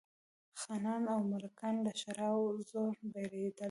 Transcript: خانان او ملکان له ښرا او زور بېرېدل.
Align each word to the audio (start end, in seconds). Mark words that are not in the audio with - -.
خانان 0.61 1.03
او 1.13 1.19
ملکان 1.31 1.75
له 1.85 1.91
ښرا 2.01 2.29
او 2.39 2.45
زور 2.69 2.95
بېرېدل. 3.11 3.59